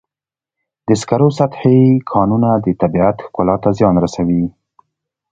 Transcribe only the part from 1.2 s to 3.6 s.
سطحي کانونه د طبیعت ښکلا